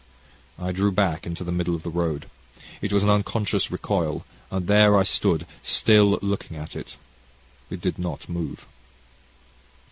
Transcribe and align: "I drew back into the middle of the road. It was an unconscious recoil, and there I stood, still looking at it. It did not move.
"I 0.57 0.71
drew 0.71 0.91
back 0.91 1.27
into 1.27 1.43
the 1.43 1.51
middle 1.51 1.75
of 1.75 1.83
the 1.83 1.91
road. 1.91 2.27
It 2.81 2.91
was 2.91 3.03
an 3.03 3.11
unconscious 3.11 3.69
recoil, 3.69 4.25
and 4.49 4.65
there 4.65 4.97
I 4.97 5.03
stood, 5.03 5.45
still 5.61 6.17
looking 6.23 6.57
at 6.57 6.75
it. 6.75 6.97
It 7.69 7.81
did 7.81 7.99
not 7.99 8.27
move. 8.27 8.65